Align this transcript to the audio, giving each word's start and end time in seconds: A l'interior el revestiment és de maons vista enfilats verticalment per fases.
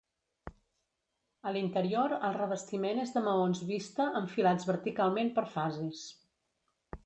A 1.49 1.51
l'interior 1.57 2.15
el 2.15 2.33
revestiment 2.39 3.03
és 3.03 3.13
de 3.19 3.23
maons 3.29 3.63
vista 3.69 4.09
enfilats 4.23 4.69
verticalment 4.73 5.33
per 5.39 5.49
fases. 5.57 6.05